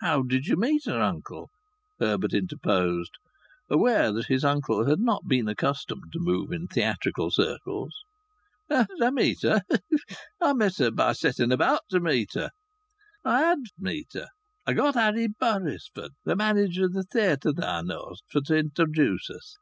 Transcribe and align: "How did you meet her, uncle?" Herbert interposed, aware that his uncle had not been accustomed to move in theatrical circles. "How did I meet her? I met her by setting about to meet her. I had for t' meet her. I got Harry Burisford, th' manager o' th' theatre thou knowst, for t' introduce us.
"How 0.00 0.22
did 0.22 0.46
you 0.46 0.56
meet 0.56 0.84
her, 0.84 1.00
uncle?" 1.00 1.48
Herbert 1.98 2.32
interposed, 2.32 3.10
aware 3.68 4.12
that 4.12 4.26
his 4.26 4.44
uncle 4.44 4.84
had 4.86 5.00
not 5.00 5.26
been 5.26 5.48
accustomed 5.48 6.12
to 6.12 6.20
move 6.20 6.52
in 6.52 6.68
theatrical 6.68 7.32
circles. 7.32 7.92
"How 8.68 8.84
did 8.84 9.02
I 9.02 9.10
meet 9.10 9.42
her? 9.42 9.62
I 10.40 10.52
met 10.52 10.76
her 10.76 10.92
by 10.92 11.14
setting 11.14 11.50
about 11.50 11.80
to 11.90 11.98
meet 11.98 12.34
her. 12.34 12.50
I 13.24 13.40
had 13.40 13.58
for 13.66 13.80
t' 13.80 13.80
meet 13.82 14.12
her. 14.14 14.28
I 14.68 14.72
got 14.72 14.94
Harry 14.94 15.26
Burisford, 15.26 16.10
th' 16.24 16.36
manager 16.36 16.84
o' 16.84 17.02
th' 17.02 17.10
theatre 17.12 17.52
thou 17.52 17.80
knowst, 17.82 18.22
for 18.30 18.40
t' 18.42 18.56
introduce 18.58 19.28
us. 19.30 19.56